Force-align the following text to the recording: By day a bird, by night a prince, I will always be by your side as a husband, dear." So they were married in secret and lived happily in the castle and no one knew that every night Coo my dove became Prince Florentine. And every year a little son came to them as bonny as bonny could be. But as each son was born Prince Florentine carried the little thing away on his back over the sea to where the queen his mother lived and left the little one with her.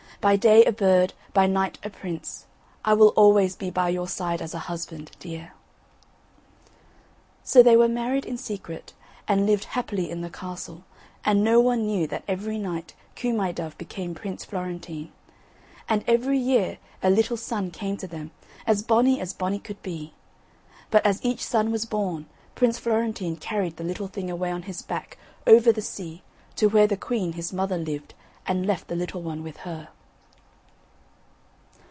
By 0.21 0.35
day 0.35 0.63
a 0.65 0.71
bird, 0.71 1.13
by 1.33 1.47
night 1.47 1.79
a 1.83 1.89
prince, 1.89 2.45
I 2.85 2.93
will 2.93 3.07
always 3.15 3.55
be 3.55 3.71
by 3.71 3.89
your 3.89 4.07
side 4.07 4.39
as 4.39 4.53
a 4.53 4.59
husband, 4.69 5.09
dear." 5.17 5.53
So 7.43 7.63
they 7.63 7.75
were 7.75 7.87
married 7.87 8.23
in 8.25 8.37
secret 8.37 8.93
and 9.27 9.47
lived 9.47 9.63
happily 9.73 10.11
in 10.11 10.21
the 10.21 10.29
castle 10.29 10.83
and 11.25 11.43
no 11.43 11.59
one 11.59 11.87
knew 11.87 12.05
that 12.05 12.23
every 12.27 12.59
night 12.59 12.93
Coo 13.15 13.33
my 13.33 13.51
dove 13.51 13.75
became 13.79 14.13
Prince 14.13 14.45
Florentine. 14.45 15.11
And 15.89 16.03
every 16.05 16.37
year 16.37 16.77
a 17.01 17.09
little 17.09 17.35
son 17.35 17.71
came 17.71 17.97
to 17.97 18.05
them 18.07 18.29
as 18.67 18.83
bonny 18.83 19.19
as 19.19 19.33
bonny 19.33 19.57
could 19.57 19.81
be. 19.81 20.13
But 20.91 21.03
as 21.03 21.25
each 21.25 21.43
son 21.43 21.71
was 21.71 21.85
born 21.85 22.27
Prince 22.53 22.77
Florentine 22.77 23.37
carried 23.37 23.77
the 23.77 23.83
little 23.83 24.07
thing 24.07 24.29
away 24.29 24.51
on 24.51 24.61
his 24.69 24.83
back 24.83 25.17
over 25.47 25.71
the 25.71 25.81
sea 25.81 26.21
to 26.57 26.67
where 26.69 26.85
the 26.85 26.95
queen 26.95 27.33
his 27.33 27.51
mother 27.51 27.79
lived 27.79 28.13
and 28.45 28.67
left 28.67 28.87
the 28.87 28.95
little 28.95 29.23
one 29.23 29.41
with 29.41 29.57
her. 29.65 29.87